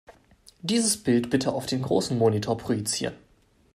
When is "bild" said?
1.03-1.29